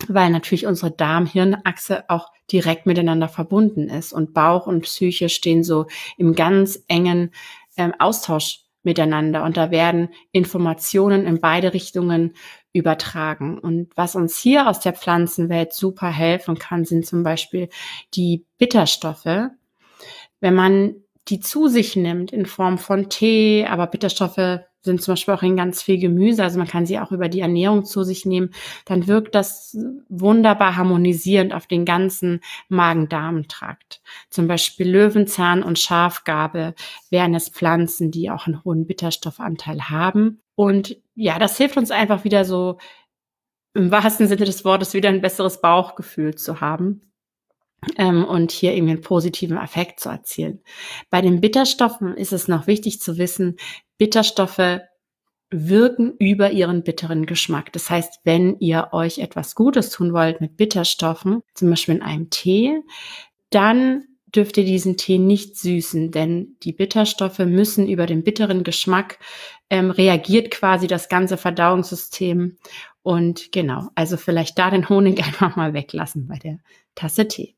weil 0.09 0.31
natürlich 0.31 0.67
unsere 0.67 0.91
Darm-Hirn-Achse 0.91 2.05
auch 2.09 2.31
direkt 2.51 2.87
miteinander 2.87 3.29
verbunden 3.29 3.89
ist 3.89 4.13
und 4.13 4.35
Bauch 4.35 4.67
und 4.67 4.83
Psyche 4.83 5.29
stehen 5.29 5.65
so 5.65 5.87
im 6.17 6.35
ganz 6.35 6.85
engen 6.89 7.31
ähm, 7.77 7.95
Austausch 7.99 8.61
miteinander 8.83 9.45
und 9.45 9.57
da 9.57 9.71
werden 9.71 10.09
Informationen 10.33 11.27
in 11.27 11.41
beide 11.41 11.73
Richtungen 11.73 12.35
übertragen. 12.73 13.59
Und 13.59 13.91
was 13.97 14.17
uns 14.17 14.39
hier 14.39 14.69
aus 14.69 14.81
der 14.81 14.93
Pflanzenwelt 14.93 15.73
super 15.73 16.09
helfen 16.09 16.59
kann, 16.59 16.85
sind 16.85 17.07
zum 17.07 17.23
Beispiel 17.23 17.69
die 18.15 18.45
Bitterstoffe. 18.59 19.51
Wenn 20.41 20.55
man 20.55 20.97
die 21.29 21.41
zu 21.41 21.69
sich 21.69 21.97
nimmt 21.97 22.33
in 22.33 22.47
Form 22.47 22.79
von 22.79 23.09
Tee, 23.09 23.67
aber 23.67 23.87
Bitterstoffe 23.87 24.61
sind 24.85 25.01
zum 25.01 25.13
Beispiel 25.13 25.35
auch 25.35 25.43
in 25.43 25.57
ganz 25.57 25.81
viel 25.81 25.99
Gemüse, 25.99 26.43
also 26.43 26.59
man 26.59 26.67
kann 26.67 26.87
sie 26.87 26.99
auch 26.99 27.13
über 27.13 27.29
die 27.29 27.41
Ernährung 27.41 27.85
zu 27.85 28.03
sich 28.03 28.27
nehmen, 28.27 28.51
dann 28.85 29.07
wirkt 29.07 29.35
das 29.35 29.77
wunderbar 30.09 30.77
harmonisierend 30.77 31.55
auf 31.55 31.69
den 31.69 31.85
ganzen 31.85 32.41
Magen-Darm-Trakt. 32.69 34.03
Zum 34.29 34.49
Beispiel 34.49 34.91
Löwenzahn 34.91 35.63
und 35.63 35.79
Schafgarbe 35.79 36.75
wären 37.11 37.35
es 37.35 37.49
Pflanzen, 37.49 38.11
die 38.11 38.31
auch 38.31 38.47
einen 38.47 38.65
hohen 38.65 38.87
Bitterstoffanteil 38.87 39.89
haben. 39.89 40.41
Und 40.57 40.97
ja, 41.15 41.39
das 41.39 41.57
hilft 41.57 41.77
uns 41.77 41.93
einfach 41.93 42.25
wieder 42.25 42.45
so 42.45 42.79
im 43.75 43.93
wahrsten 43.93 44.27
Sinne 44.27 44.45
des 44.45 44.65
Wortes 44.65 44.95
wieder 44.95 45.11
ein 45.11 45.21
besseres 45.21 45.61
Bauchgefühl 45.61 46.35
zu 46.35 46.61
haben 46.61 47.12
ähm, 47.97 48.25
und 48.25 48.53
hier 48.53 48.75
irgendwie 48.75 48.93
einen 48.93 49.03
positiven 49.03 49.59
Effekt 49.59 50.01
zu 50.01 50.09
erzielen. 50.09 50.61
Bei 51.11 51.21
den 51.21 51.41
Bitterstoffen 51.41 52.17
ist 52.17 52.33
es 52.33 52.49
noch 52.49 52.67
wichtig 52.67 53.01
zu 53.01 53.19
wissen, 53.19 53.57
Bitterstoffe 53.99 54.81
wirken 55.51 56.15
über 56.19 56.51
ihren 56.51 56.83
bitteren 56.83 57.27
Geschmack. 57.27 57.73
Das 57.73 57.91
heißt, 57.91 58.21
wenn 58.25 58.59
ihr 58.59 58.89
euch 58.93 59.19
etwas 59.19 59.55
Gutes 59.55 59.91
tun 59.91 60.13
wollt 60.13 60.41
mit 60.41 60.57
Bitterstoffen, 60.57 61.43
zum 61.55 61.71
Beispiel 61.71 61.97
in 61.97 62.03
einem 62.03 62.31
Tee, 62.31 62.81
dann 63.51 64.05
dürft 64.35 64.57
ihr 64.57 64.65
diesen 64.65 64.97
Tee 64.97 65.19
nicht 65.19 65.59
süßen, 65.59 66.11
denn 66.11 66.57
die 66.63 66.73
Bitterstoffe 66.73 67.41
müssen 67.41 67.87
über 67.87 68.07
den 68.07 68.25
bitteren 68.25 68.65
Geschmack 68.65 69.19
ähm, 69.69 69.91
reagiert 69.91 70.51
quasi 70.51 70.87
das 70.87 71.11
ganze 71.11 71.37
Verdauungssystem. 71.37 72.57
Und 73.03 73.53
genau, 73.53 73.89
also 73.95 74.17
vielleicht 74.17 74.59
da 74.59 74.71
den 74.71 74.89
Honig 74.89 75.19
einfach 75.25 75.57
mal 75.57 75.75
weglassen 75.75 76.27
bei 76.29 76.39
der 76.39 76.59
Tasse 76.95 77.29
Tee. 77.29 77.57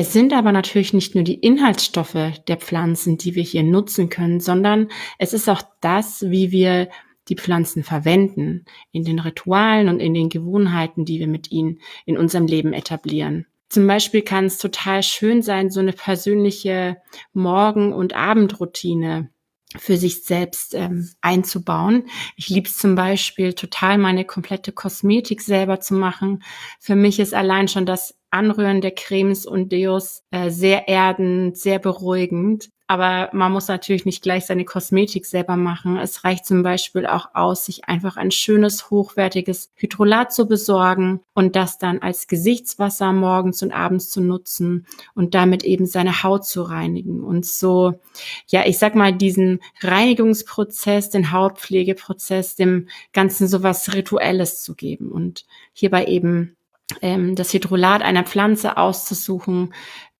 Es 0.00 0.12
sind 0.12 0.32
aber 0.32 0.52
natürlich 0.52 0.92
nicht 0.92 1.16
nur 1.16 1.24
die 1.24 1.34
Inhaltsstoffe 1.34 2.30
der 2.46 2.56
Pflanzen, 2.56 3.18
die 3.18 3.34
wir 3.34 3.42
hier 3.42 3.64
nutzen 3.64 4.08
können, 4.08 4.38
sondern 4.38 4.90
es 5.18 5.32
ist 5.32 5.48
auch 5.48 5.60
das, 5.80 6.30
wie 6.30 6.52
wir 6.52 6.88
die 7.28 7.34
Pflanzen 7.34 7.82
verwenden, 7.82 8.64
in 8.92 9.02
den 9.02 9.18
Ritualen 9.18 9.88
und 9.88 9.98
in 9.98 10.14
den 10.14 10.28
Gewohnheiten, 10.28 11.04
die 11.04 11.18
wir 11.18 11.26
mit 11.26 11.50
ihnen 11.50 11.80
in 12.06 12.16
unserem 12.16 12.46
Leben 12.46 12.74
etablieren. 12.74 13.46
Zum 13.70 13.88
Beispiel 13.88 14.22
kann 14.22 14.44
es 14.44 14.58
total 14.58 15.02
schön 15.02 15.42
sein, 15.42 15.68
so 15.68 15.80
eine 15.80 15.92
persönliche 15.92 16.98
Morgen- 17.32 17.92
und 17.92 18.14
Abendroutine 18.14 19.30
für 19.76 19.96
sich 19.96 20.24
selbst 20.24 20.74
ähm, 20.74 21.10
einzubauen. 21.20 22.08
Ich 22.36 22.48
liebe 22.48 22.68
es 22.68 22.78
zum 22.78 22.94
Beispiel 22.94 23.52
total, 23.52 23.98
meine 23.98 24.24
komplette 24.24 24.72
Kosmetik 24.72 25.42
selber 25.42 25.80
zu 25.80 25.94
machen. 25.94 26.42
Für 26.80 26.96
mich 26.96 27.18
ist 27.18 27.34
allein 27.34 27.68
schon 27.68 27.84
das 27.84 28.16
Anrühren 28.30 28.80
der 28.80 28.92
Cremes 28.92 29.46
und 29.46 29.70
Deos 29.72 30.22
äh, 30.30 30.50
sehr 30.50 30.88
erdend, 30.88 31.58
sehr 31.58 31.78
beruhigend. 31.78 32.70
Aber 32.90 33.28
man 33.34 33.52
muss 33.52 33.68
natürlich 33.68 34.06
nicht 34.06 34.22
gleich 34.22 34.46
seine 34.46 34.64
Kosmetik 34.64 35.26
selber 35.26 35.56
machen. 35.56 35.98
Es 35.98 36.24
reicht 36.24 36.46
zum 36.46 36.62
Beispiel 36.62 37.06
auch 37.06 37.34
aus, 37.34 37.66
sich 37.66 37.84
einfach 37.84 38.16
ein 38.16 38.30
schönes, 38.30 38.88
hochwertiges 38.88 39.70
Hydrolat 39.74 40.32
zu 40.32 40.48
besorgen 40.48 41.20
und 41.34 41.54
das 41.54 41.76
dann 41.76 41.98
als 41.98 42.28
Gesichtswasser 42.28 43.12
morgens 43.12 43.62
und 43.62 43.72
abends 43.72 44.08
zu 44.08 44.22
nutzen 44.22 44.86
und 45.14 45.34
damit 45.34 45.64
eben 45.64 45.84
seine 45.84 46.22
Haut 46.22 46.46
zu 46.46 46.62
reinigen 46.62 47.22
und 47.22 47.44
so, 47.44 48.00
ja, 48.46 48.64
ich 48.64 48.78
sag 48.78 48.94
mal, 48.94 49.12
diesen 49.12 49.60
Reinigungsprozess, 49.82 51.10
den 51.10 51.30
Hautpflegeprozess, 51.30 52.56
dem 52.56 52.88
Ganzen 53.12 53.48
sowas 53.48 53.92
Rituelles 53.92 54.62
zu 54.62 54.74
geben 54.74 55.12
und 55.12 55.44
hierbei 55.74 56.06
eben 56.06 56.56
ähm, 57.02 57.34
das 57.34 57.52
Hydrolat 57.52 58.00
einer 58.00 58.24
Pflanze 58.24 58.78
auszusuchen, 58.78 59.74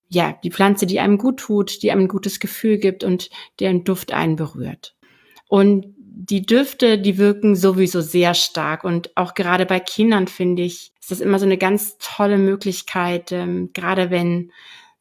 ja, 0.09 0.39
die 0.43 0.51
Pflanze, 0.51 0.87
die 0.87 1.01
einem 1.01 1.19
gut 1.19 1.41
tut, 1.41 1.83
die 1.83 1.91
einem 1.91 2.03
ein 2.03 2.09
gutes 2.09 2.41
Gefühl 2.41 2.79
gibt 2.79 3.05
und 3.05 3.31
deren 3.61 3.85
Duft 3.85 4.13
einen 4.13 4.37
berührt. 4.37 4.95
Und 5.49 5.95
die 5.99 6.45
Düfte, 6.45 6.99
die 6.99 7.17
wirken 7.17 7.55
sowieso 7.55 8.01
sehr 8.01 8.35
stark 8.35 8.85
und 8.85 9.17
auch 9.17 9.35
gerade 9.35 9.67
bei 9.67 9.81
Kindern 9.81 10.27
finde 10.27 10.63
ich, 10.63 10.93
ist 11.01 11.11
das 11.11 11.21
immer 11.21 11.39
so 11.39 11.47
eine 11.47 11.59
ganz 11.59 11.97
tolle 11.99 12.39
Möglichkeit, 12.39 13.33
ähm, 13.33 13.71
gerade 13.73 14.11
wenn 14.11 14.51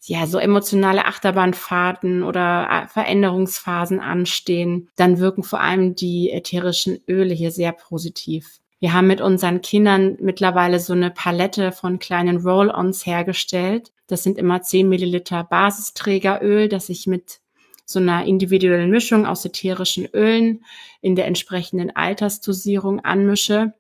ja 0.08 0.26
so 0.26 0.38
emotionale 0.38 1.06
Achterbahnfahrten 1.06 2.24
oder 2.24 2.68
äh, 2.70 2.88
Veränderungsphasen 2.88 4.00
anstehen, 4.00 4.90
dann 4.96 5.20
wirken 5.20 5.44
vor 5.44 5.60
allem 5.60 5.96
die 5.96 6.32
ätherischen 6.32 7.00
Öle 7.08 7.34
hier 7.34 7.52
sehr 7.52 7.74
positiv. 7.74 8.60
Wir 8.80 8.94
haben 8.94 9.08
mit 9.08 9.22
unseren 9.22 9.62
Kindern 9.62 10.18
mittlerweile 10.22 10.80
so 10.80 10.94
eine 10.94 11.10
Palette 11.10 11.72
von 11.72 12.00
kleinen 12.00 12.38
Roll-ons 12.38 13.06
hergestellt. 13.06 13.92
Das 14.08 14.24
sind 14.24 14.38
immer 14.38 14.62
10 14.62 14.88
Milliliter 14.88 15.44
Basisträgeröl, 15.44 16.70
das 16.70 16.90
ich 16.90 17.08
mit 17.08 17.40
so 17.86 18.00
einer 18.00 18.26
individuellen 18.26 18.90
Mischung 18.90 19.26
aus 19.26 19.46
ätherischen 19.46 20.08
Ölen 20.14 20.66
in 21.02 21.16
der 21.16 21.26
entsprechenden 21.26 21.96
Altersdosierung 21.96 23.00
anmische. 23.00 23.74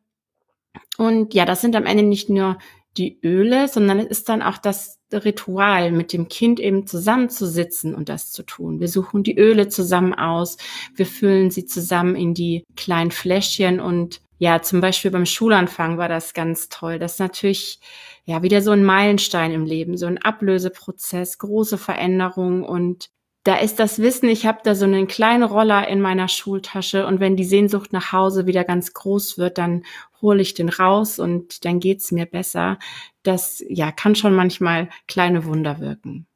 Und 0.98 1.34
ja, 1.34 1.46
das 1.46 1.62
sind 1.62 1.76
am 1.76 1.86
Ende 1.86 2.04
nicht 2.04 2.30
nur 2.30 2.58
die 2.98 3.20
Öle, 3.24 3.68
sondern 3.68 4.00
es 4.00 4.08
ist 4.08 4.30
dann 4.30 4.42
auch 4.42 4.58
das 4.58 4.98
Ritual, 5.12 5.92
mit 5.92 6.14
dem 6.14 6.28
Kind 6.28 6.60
eben 6.60 6.88
zusammenzusitzen 6.88 7.96
und 7.96 8.10
das 8.10 8.32
zu 8.32 8.44
tun. 8.44 8.80
Wir 8.80 8.88
suchen 8.88 9.24
die 9.24 9.38
Öle 9.38 9.68
zusammen 9.70 10.14
aus, 10.14 10.58
wir 10.96 11.06
füllen 11.06 11.52
sie 11.52 11.66
zusammen 11.66 12.16
in 12.16 12.34
die 12.34 12.64
kleinen 12.76 13.12
Fläschchen 13.12 13.80
und 13.80 14.22
ja, 14.38 14.62
zum 14.62 14.82
Beispiel 14.82 15.12
beim 15.12 15.26
Schulanfang 15.26 15.98
war 15.98 16.10
das 16.10 16.34
ganz 16.34 16.70
toll. 16.70 17.00
Das 17.00 17.14
ist 17.14 17.20
natürlich 17.20 17.80
ja 18.26 18.44
wieder 18.44 18.62
so 18.62 18.72
ein 18.72 18.84
Meilenstein 18.84 19.52
im 19.52 19.66
Leben, 19.66 19.98
so 19.98 20.06
ein 20.06 20.18
Ablöseprozess, 20.18 21.38
große 21.40 21.78
Veränderungen 21.78 22.64
und 22.64 23.10
da 23.48 23.56
ist 23.56 23.80
das 23.80 24.00
Wissen, 24.00 24.28
ich 24.28 24.46
habe 24.46 24.60
da 24.66 24.76
so 24.76 24.84
einen 24.84 25.08
kleinen 25.08 25.44
Roller 25.44 25.88
in 25.88 26.02
meiner 26.02 26.28
Schultasche 26.28 27.08
und 27.08 27.22
wenn 27.22 27.38
die 27.38 27.46
Sehnsucht 27.46 27.94
nach 27.94 28.12
Hause 28.12 28.46
wieder 28.46 28.66
ganz 28.66 28.94
groß 28.94 29.38
wird, 29.38 29.58
dann 29.58 29.84
hole 30.22 30.42
ich 30.42 30.54
den 30.54 30.68
raus 30.68 31.18
und 31.18 31.64
dann 31.64 31.80
geht's 31.80 32.12
mir 32.12 32.26
besser. 32.26 32.78
Das 33.24 33.64
ja 33.70 33.94
kann 33.94 34.16
schon 34.16 34.36
manchmal 34.36 34.90
kleine 35.08 35.46
Wunder 35.46 35.80
wirken. 35.80 36.27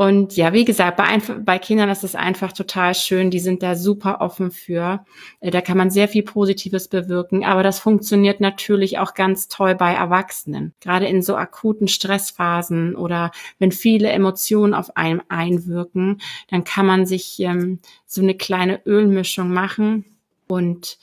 Und 0.00 0.34
ja, 0.34 0.54
wie 0.54 0.64
gesagt, 0.64 0.96
bei, 0.96 1.18
bei 1.44 1.58
Kindern 1.58 1.90
ist 1.90 2.04
es 2.04 2.14
einfach 2.14 2.52
total 2.52 2.94
schön. 2.94 3.30
Die 3.30 3.38
sind 3.38 3.62
da 3.62 3.74
super 3.74 4.22
offen 4.22 4.50
für. 4.50 5.04
Äh, 5.40 5.50
da 5.50 5.60
kann 5.60 5.76
man 5.76 5.90
sehr 5.90 6.08
viel 6.08 6.22
Positives 6.22 6.88
bewirken. 6.88 7.44
Aber 7.44 7.62
das 7.62 7.80
funktioniert 7.80 8.40
natürlich 8.40 8.98
auch 8.98 9.12
ganz 9.12 9.48
toll 9.48 9.74
bei 9.74 9.92
Erwachsenen. 9.92 10.72
Gerade 10.80 11.06
in 11.06 11.20
so 11.20 11.36
akuten 11.36 11.86
Stressphasen 11.86 12.96
oder 12.96 13.30
wenn 13.58 13.72
viele 13.72 14.08
Emotionen 14.08 14.72
auf 14.72 14.96
einem 14.96 15.20
einwirken, 15.28 16.22
dann 16.48 16.64
kann 16.64 16.86
man 16.86 17.04
sich 17.04 17.38
ähm, 17.40 17.80
so 18.06 18.22
eine 18.22 18.34
kleine 18.34 18.80
Ölmischung 18.86 19.52
machen 19.52 20.06
und 20.48 20.96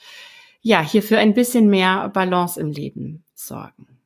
ja, 0.63 0.81
hierfür 0.81 1.19
ein 1.19 1.35
bisschen 1.35 1.69
mehr 1.69 2.09
Balance 2.09 2.59
im 2.59 2.71
Leben 2.71 3.23
sorgen. 3.35 3.96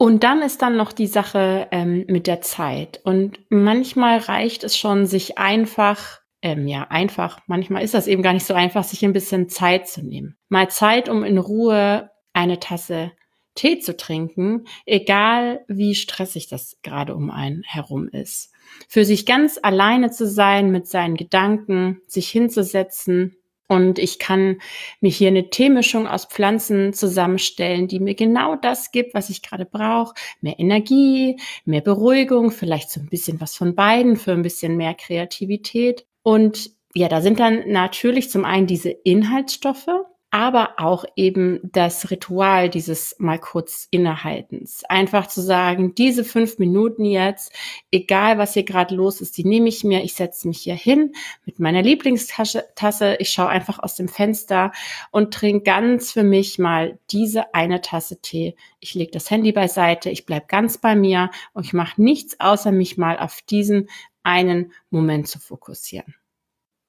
Und 0.00 0.24
dann 0.24 0.40
ist 0.40 0.62
dann 0.62 0.78
noch 0.78 0.92
die 0.92 1.06
Sache 1.06 1.68
ähm, 1.72 2.06
mit 2.08 2.26
der 2.26 2.40
Zeit. 2.40 3.02
Und 3.04 3.38
manchmal 3.50 4.16
reicht 4.16 4.64
es 4.64 4.78
schon, 4.78 5.04
sich 5.04 5.36
einfach, 5.36 6.20
ähm, 6.40 6.66
ja, 6.66 6.86
einfach, 6.88 7.40
manchmal 7.48 7.84
ist 7.84 7.92
das 7.92 8.06
eben 8.06 8.22
gar 8.22 8.32
nicht 8.32 8.46
so 8.46 8.54
einfach, 8.54 8.82
sich 8.82 9.04
ein 9.04 9.12
bisschen 9.12 9.50
Zeit 9.50 9.88
zu 9.88 10.02
nehmen. 10.02 10.38
Mal 10.48 10.70
Zeit, 10.70 11.10
um 11.10 11.22
in 11.22 11.36
Ruhe 11.36 12.10
eine 12.32 12.58
Tasse 12.58 13.12
Tee 13.54 13.80
zu 13.80 13.94
trinken, 13.94 14.64
egal 14.86 15.66
wie 15.68 15.94
stressig 15.94 16.48
das 16.48 16.78
gerade 16.82 17.14
um 17.14 17.30
einen 17.30 17.62
herum 17.64 18.08
ist. 18.08 18.54
Für 18.88 19.04
sich 19.04 19.26
ganz 19.26 19.60
alleine 19.62 20.10
zu 20.10 20.26
sein 20.26 20.70
mit 20.70 20.86
seinen 20.86 21.16
Gedanken, 21.16 22.00
sich 22.06 22.30
hinzusetzen 22.30 23.36
und 23.70 24.00
ich 24.00 24.18
kann 24.18 24.60
mir 25.00 25.12
hier 25.12 25.28
eine 25.28 25.48
Teemischung 25.48 26.08
aus 26.08 26.24
Pflanzen 26.24 26.92
zusammenstellen, 26.92 27.86
die 27.86 28.00
mir 28.00 28.16
genau 28.16 28.56
das 28.56 28.90
gibt, 28.90 29.14
was 29.14 29.30
ich 29.30 29.42
gerade 29.42 29.64
brauche. 29.64 30.12
Mehr 30.40 30.58
Energie, 30.58 31.36
mehr 31.64 31.80
Beruhigung, 31.80 32.50
vielleicht 32.50 32.90
so 32.90 32.98
ein 32.98 33.06
bisschen 33.06 33.40
was 33.40 33.54
von 33.54 33.76
beiden 33.76 34.16
für 34.16 34.32
ein 34.32 34.42
bisschen 34.42 34.76
mehr 34.76 34.94
Kreativität. 34.94 36.04
Und 36.22 36.72
ja, 36.94 37.06
da 37.06 37.20
sind 37.20 37.38
dann 37.38 37.70
natürlich 37.70 38.28
zum 38.28 38.44
einen 38.44 38.66
diese 38.66 38.90
Inhaltsstoffe, 38.90 39.86
aber 40.30 40.74
auch 40.76 41.04
eben 41.16 41.58
das 41.62 42.10
Ritual 42.10 42.70
dieses 42.70 43.16
mal 43.18 43.38
kurz 43.38 43.88
Innehaltens. 43.90 44.84
Einfach 44.84 45.26
zu 45.26 45.40
sagen, 45.40 45.94
diese 45.96 46.24
fünf 46.24 46.58
Minuten 46.58 47.04
jetzt, 47.04 47.52
egal 47.90 48.38
was 48.38 48.54
hier 48.54 48.62
gerade 48.62 48.94
los 48.94 49.20
ist, 49.20 49.36
die 49.38 49.44
nehme 49.44 49.68
ich 49.68 49.82
mir, 49.82 50.04
ich 50.04 50.14
setze 50.14 50.46
mich 50.46 50.58
hier 50.60 50.76
hin 50.76 51.14
mit 51.46 51.58
meiner 51.58 51.82
Lieblingstasse, 51.82 53.16
ich 53.18 53.30
schaue 53.30 53.48
einfach 53.48 53.80
aus 53.80 53.96
dem 53.96 54.08
Fenster 54.08 54.70
und 55.10 55.34
trinke 55.34 55.64
ganz 55.64 56.12
für 56.12 56.22
mich 56.22 56.58
mal 56.58 56.98
diese 57.10 57.52
eine 57.54 57.80
Tasse 57.80 58.20
Tee. 58.20 58.54
Ich 58.78 58.94
lege 58.94 59.10
das 59.10 59.30
Handy 59.30 59.50
beiseite, 59.50 60.10
ich 60.10 60.26
bleib 60.26 60.48
ganz 60.48 60.78
bei 60.78 60.94
mir 60.94 61.30
und 61.54 61.66
ich 61.66 61.72
mache 61.72 62.00
nichts 62.00 62.38
außer 62.38 62.70
mich 62.70 62.96
mal 62.96 63.18
auf 63.18 63.42
diesen 63.42 63.88
einen 64.22 64.72
Moment 64.90 65.26
zu 65.26 65.40
fokussieren. 65.40 66.14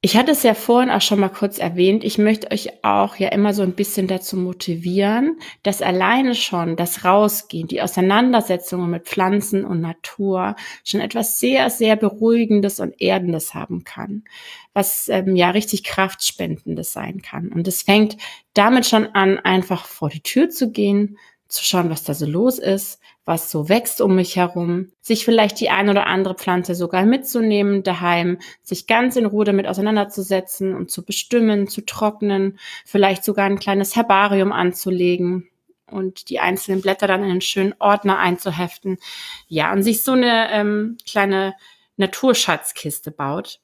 Ich 0.03 0.17
hatte 0.17 0.31
es 0.31 0.41
ja 0.41 0.55
vorhin 0.55 0.89
auch 0.89 1.01
schon 1.01 1.19
mal 1.19 1.29
kurz 1.29 1.59
erwähnt. 1.59 2.03
Ich 2.03 2.17
möchte 2.17 2.49
euch 2.49 2.83
auch 2.83 3.17
ja 3.17 3.27
immer 3.29 3.53
so 3.53 3.61
ein 3.61 3.73
bisschen 3.73 4.07
dazu 4.07 4.35
motivieren, 4.35 5.39
dass 5.61 5.83
alleine 5.83 6.33
schon 6.33 6.75
das 6.75 7.05
Rausgehen, 7.05 7.67
die 7.67 7.83
Auseinandersetzungen 7.83 8.89
mit 8.89 9.05
Pflanzen 9.05 9.63
und 9.63 9.79
Natur 9.79 10.55
schon 10.83 11.01
etwas 11.01 11.37
sehr, 11.39 11.69
sehr 11.69 11.97
Beruhigendes 11.97 12.79
und 12.79 12.99
Erdendes 12.99 13.53
haben 13.53 13.83
kann, 13.83 14.23
was 14.73 15.07
ähm, 15.07 15.35
ja 15.35 15.51
richtig 15.51 15.83
Kraftspendendes 15.83 16.93
sein 16.93 17.21
kann. 17.21 17.49
Und 17.49 17.67
es 17.67 17.83
fängt 17.83 18.17
damit 18.55 18.87
schon 18.87 19.05
an, 19.05 19.37
einfach 19.37 19.85
vor 19.85 20.09
die 20.09 20.23
Tür 20.23 20.49
zu 20.49 20.71
gehen, 20.71 21.19
zu 21.51 21.65
schauen, 21.65 21.89
was 21.89 22.03
da 22.03 22.13
so 22.13 22.25
los 22.25 22.59
ist, 22.59 23.01
was 23.25 23.51
so 23.51 23.67
wächst 23.67 23.99
um 23.99 24.15
mich 24.15 24.37
herum, 24.37 24.91
sich 25.01 25.25
vielleicht 25.25 25.59
die 25.59 25.69
ein 25.69 25.89
oder 25.89 26.07
andere 26.07 26.35
Pflanze 26.35 26.75
sogar 26.75 27.05
mitzunehmen 27.05 27.83
daheim, 27.83 28.39
sich 28.63 28.87
ganz 28.87 29.17
in 29.17 29.25
Ruhe 29.25 29.43
damit 29.43 29.67
auseinanderzusetzen 29.67 30.73
und 30.73 30.89
zu 30.89 31.03
bestimmen, 31.03 31.67
zu 31.67 31.81
trocknen, 31.81 32.57
vielleicht 32.85 33.25
sogar 33.25 33.45
ein 33.45 33.59
kleines 33.59 33.97
Herbarium 33.97 34.53
anzulegen 34.53 35.49
und 35.87 36.29
die 36.29 36.39
einzelnen 36.39 36.81
Blätter 36.81 37.05
dann 37.05 37.23
in 37.23 37.31
einen 37.31 37.41
schönen 37.41 37.75
Ordner 37.79 38.17
einzuheften. 38.17 38.97
Ja, 39.47 39.73
und 39.73 39.83
sich 39.83 40.03
so 40.03 40.13
eine 40.13 40.49
ähm, 40.51 40.97
kleine 41.05 41.53
Naturschatzkiste 41.97 43.11
baut. 43.11 43.59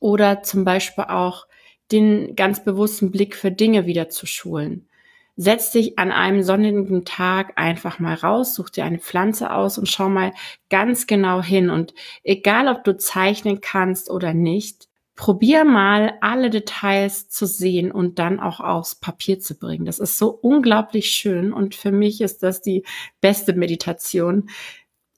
Oder 0.00 0.42
zum 0.42 0.64
Beispiel 0.64 1.04
auch 1.04 1.46
den 1.92 2.34
ganz 2.34 2.64
bewussten 2.64 3.10
Blick 3.10 3.36
für 3.36 3.50
Dinge 3.50 3.84
wieder 3.84 4.08
zu 4.08 4.24
schulen 4.26 4.88
setz 5.38 5.70
dich 5.70 6.00
an 6.00 6.10
einem 6.10 6.42
sonnigen 6.42 7.04
Tag 7.04 7.52
einfach 7.54 8.00
mal 8.00 8.14
raus, 8.14 8.56
such 8.56 8.70
dir 8.70 8.84
eine 8.84 8.98
Pflanze 8.98 9.52
aus 9.52 9.78
und 9.78 9.88
schau 9.88 10.08
mal 10.08 10.32
ganz 10.68 11.06
genau 11.06 11.40
hin. 11.40 11.70
Und 11.70 11.94
egal, 12.24 12.66
ob 12.66 12.82
du 12.82 12.96
zeichnen 12.96 13.60
kannst 13.60 14.10
oder 14.10 14.34
nicht, 14.34 14.88
probier 15.14 15.64
mal 15.64 16.14
alle 16.20 16.50
Details 16.50 17.28
zu 17.28 17.46
sehen 17.46 17.92
und 17.92 18.18
dann 18.18 18.40
auch 18.40 18.58
aufs 18.58 18.96
Papier 18.96 19.38
zu 19.38 19.56
bringen. 19.56 19.84
Das 19.84 20.00
ist 20.00 20.18
so 20.18 20.28
unglaublich 20.30 21.10
schön 21.10 21.52
und 21.52 21.76
für 21.76 21.92
mich 21.92 22.20
ist 22.20 22.42
das 22.42 22.60
die 22.60 22.84
beste 23.20 23.52
Meditation, 23.52 24.50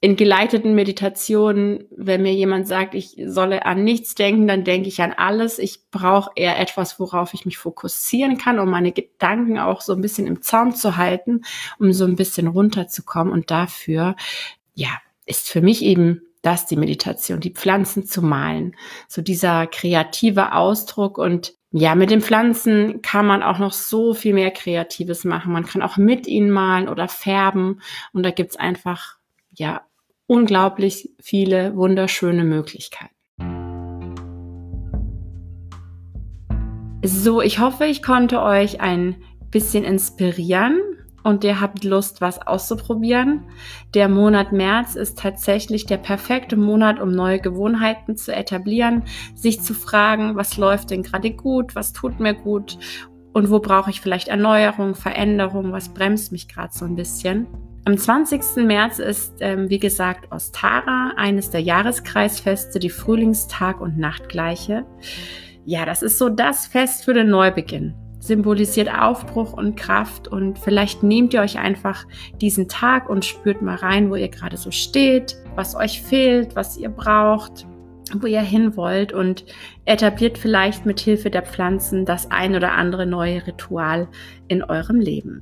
in 0.03 0.15
geleiteten 0.15 0.73
Meditationen, 0.73 1.85
wenn 1.95 2.23
mir 2.23 2.33
jemand 2.33 2.67
sagt, 2.67 2.95
ich 2.95 3.21
solle 3.27 3.67
an 3.67 3.83
nichts 3.83 4.15
denken, 4.15 4.47
dann 4.47 4.63
denke 4.63 4.87
ich 4.87 4.99
an 4.99 5.13
alles. 5.13 5.59
Ich 5.59 5.91
brauche 5.91 6.31
eher 6.35 6.59
etwas, 6.59 6.99
worauf 6.99 7.35
ich 7.35 7.45
mich 7.45 7.59
fokussieren 7.59 8.39
kann, 8.39 8.57
um 8.57 8.67
meine 8.71 8.93
Gedanken 8.93 9.59
auch 9.59 9.81
so 9.81 9.93
ein 9.93 10.01
bisschen 10.01 10.25
im 10.25 10.41
Zaum 10.41 10.73
zu 10.73 10.97
halten, 10.97 11.41
um 11.77 11.93
so 11.93 12.05
ein 12.05 12.15
bisschen 12.15 12.47
runterzukommen. 12.47 13.31
Und 13.31 13.51
dafür, 13.51 14.15
ja, 14.73 14.89
ist 15.27 15.47
für 15.49 15.61
mich 15.61 15.83
eben 15.83 16.23
das 16.41 16.65
die 16.65 16.77
Meditation, 16.77 17.39
die 17.39 17.53
Pflanzen 17.53 18.03
zu 18.03 18.23
malen. 18.23 18.75
So 19.07 19.21
dieser 19.21 19.67
kreative 19.67 20.55
Ausdruck 20.55 21.19
und 21.19 21.53
ja, 21.73 21.93
mit 21.93 22.09
den 22.09 22.21
Pflanzen 22.21 23.03
kann 23.03 23.27
man 23.27 23.43
auch 23.43 23.59
noch 23.59 23.71
so 23.71 24.15
viel 24.15 24.33
mehr 24.33 24.51
Kreatives 24.51 25.25
machen. 25.25 25.53
Man 25.53 25.65
kann 25.65 25.83
auch 25.83 25.97
mit 25.97 26.25
ihnen 26.25 26.49
malen 26.49 26.89
oder 26.89 27.07
färben 27.07 27.81
und 28.13 28.23
da 28.23 28.31
gibt's 28.31 28.57
einfach 28.57 29.17
ja 29.51 29.83
unglaublich 30.31 31.09
viele 31.19 31.75
wunderschöne 31.75 32.45
Möglichkeiten. 32.45 33.13
So, 37.03 37.41
ich 37.41 37.59
hoffe, 37.59 37.83
ich 37.83 38.01
konnte 38.01 38.41
euch 38.41 38.79
ein 38.79 39.17
bisschen 39.49 39.83
inspirieren 39.83 40.79
und 41.23 41.43
ihr 41.43 41.59
habt 41.59 41.83
Lust, 41.83 42.21
was 42.21 42.47
auszuprobieren. 42.47 43.43
Der 43.93 44.07
Monat 44.07 44.53
März 44.53 44.95
ist 44.95 45.19
tatsächlich 45.19 45.85
der 45.85 45.97
perfekte 45.97 46.55
Monat, 46.55 47.01
um 47.01 47.11
neue 47.11 47.41
Gewohnheiten 47.41 48.15
zu 48.15 48.33
etablieren, 48.33 49.03
sich 49.35 49.61
zu 49.61 49.73
fragen, 49.73 50.37
was 50.37 50.55
läuft 50.55 50.91
denn 50.91 51.03
gerade 51.03 51.31
gut, 51.31 51.75
was 51.75 51.91
tut 51.91 52.21
mir 52.21 52.35
gut 52.35 52.77
und 53.33 53.49
wo 53.49 53.59
brauche 53.59 53.89
ich 53.89 53.99
vielleicht 53.99 54.29
Erneuerung, 54.29 54.95
Veränderung, 54.95 55.73
was 55.73 55.93
bremst 55.93 56.31
mich 56.31 56.47
gerade 56.47 56.71
so 56.73 56.85
ein 56.85 56.95
bisschen. 56.95 57.47
Am 57.83 57.97
20. 57.97 58.63
März 58.67 58.99
ist, 58.99 59.37
ähm, 59.39 59.67
wie 59.71 59.79
gesagt, 59.79 60.31
Ostara, 60.31 61.13
eines 61.17 61.49
der 61.49 61.61
Jahreskreisfeste, 61.61 62.77
die 62.77 62.91
Frühlingstag- 62.91 63.81
und 63.81 63.97
Nachtgleiche. 63.97 64.85
Ja, 65.65 65.85
das 65.85 66.03
ist 66.03 66.19
so 66.19 66.29
das 66.29 66.67
Fest 66.67 67.05
für 67.05 67.15
den 67.15 67.31
Neubeginn. 67.31 67.95
Symbolisiert 68.19 68.93
Aufbruch 68.93 69.53
und 69.53 69.75
Kraft 69.77 70.27
und 70.27 70.59
vielleicht 70.59 71.01
nehmt 71.01 71.33
ihr 71.33 71.41
euch 71.41 71.57
einfach 71.57 72.05
diesen 72.39 72.67
Tag 72.67 73.09
und 73.09 73.25
spürt 73.25 73.63
mal 73.63 73.77
rein, 73.77 74.11
wo 74.11 74.15
ihr 74.15 74.29
gerade 74.29 74.57
so 74.57 74.69
steht, 74.69 75.37
was 75.55 75.75
euch 75.75 76.03
fehlt, 76.03 76.55
was 76.55 76.77
ihr 76.77 76.89
braucht, 76.89 77.65
wo 78.13 78.27
ihr 78.27 78.41
hin 78.41 78.77
wollt 78.77 79.11
und 79.11 79.43
etabliert 79.85 80.37
vielleicht 80.37 80.85
mit 80.85 80.99
Hilfe 80.99 81.31
der 81.31 81.41
Pflanzen 81.41 82.05
das 82.05 82.29
ein 82.29 82.55
oder 82.55 82.73
andere 82.73 83.07
neue 83.07 83.47
Ritual 83.47 84.07
in 84.47 84.63
eurem 84.63 84.99
Leben. 84.99 85.41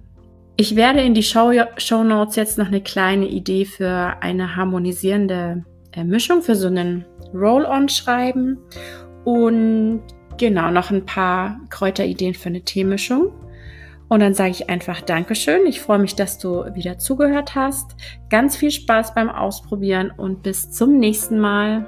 Ich 0.60 0.76
werde 0.76 1.00
in 1.00 1.14
die 1.14 1.24
Show, 1.24 1.54
Show 1.78 2.04
Notes 2.04 2.36
jetzt 2.36 2.58
noch 2.58 2.68
eine 2.68 2.82
kleine 2.82 3.30
Idee 3.30 3.64
für 3.64 4.18
eine 4.20 4.58
harmonisierende 4.58 5.64
äh, 5.94 6.04
Mischung, 6.04 6.42
für 6.42 6.54
so 6.54 6.68
einen 6.68 7.06
Roll-On 7.34 7.88
schreiben 7.88 8.58
und 9.24 10.02
genau 10.38 10.70
noch 10.70 10.92
ein 10.92 11.06
paar 11.06 11.62
Kräuterideen 11.70 12.34
für 12.34 12.50
eine 12.50 12.62
Teemischung. 12.62 13.32
Und 14.10 14.20
dann 14.20 14.34
sage 14.34 14.52
ich 14.52 14.70
einfach 14.70 15.00
Dankeschön. 15.00 15.66
Ich 15.66 15.80
freue 15.80 16.00
mich, 16.00 16.16
dass 16.16 16.40
du 16.40 16.66
wieder 16.76 16.98
zugehört 16.98 17.56
hast. 17.56 17.96
Ganz 18.30 18.58
viel 18.58 18.72
Spaß 18.72 19.16
beim 19.16 19.30
Ausprobieren 19.30 20.12
und 20.12 20.44
bis 20.44 20.72
zum 20.72 21.00
nächsten 21.00 21.40
Mal. 21.40 21.88